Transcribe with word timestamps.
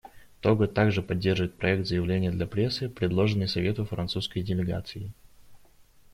Того 0.41 0.65
также 0.65 1.03
поддерживает 1.03 1.53
проект 1.53 1.85
заявления 1.85 2.31
для 2.31 2.47
прессы, 2.47 2.89
предложенный 2.89 3.47
Совету 3.47 3.85
французской 3.85 4.41
делегацией. 4.41 5.13